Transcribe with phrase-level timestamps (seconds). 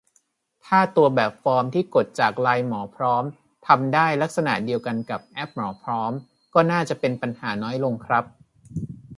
[0.65, 3.23] ถ้าตัวแบบฟอร์มที่กดจากไลน์หมอพร้อม
[3.67, 6.11] ทำได้ลักษณะเดียวกันกับแอปหมอพร้อม
[6.53, 8.23] ก็น่าจะเป็นปัญหาน้อยลงครับ